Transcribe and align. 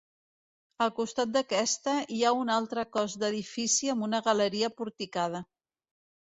Al 0.85 0.87
costat 0.99 1.35
d'aquesta 1.35 1.93
hi 2.15 2.23
ha 2.23 2.33
un 2.39 2.51
altre 2.55 2.87
cos 2.97 3.19
d'edifici 3.27 3.95
amb 3.95 4.09
una 4.11 4.25
galeria 4.33 4.73
porticada. 4.81 5.47